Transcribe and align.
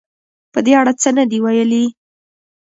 په 0.53 0.59
دې 0.65 0.73
اړه 0.81 0.93
څه 1.01 1.09
نه 1.17 1.23
دې 1.31 1.37
ویلي 1.43 1.85